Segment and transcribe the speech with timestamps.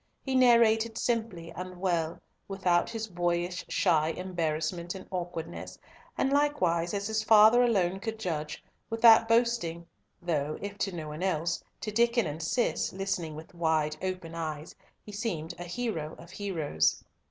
[0.23, 5.77] He narrated simply and well, without his boyish shy embarrassment and awkwardness,
[6.17, 9.85] and likewise, as his father alone could judge, without boasting,
[10.19, 14.73] though, if to no one else, to Diccon and Cis, listening with wide open eyes,
[15.05, 17.03] he seemed a hero of heroes.